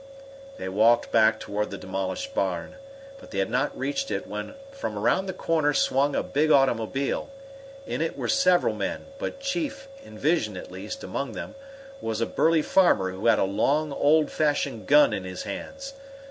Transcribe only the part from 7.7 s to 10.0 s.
In it were several men, but chief,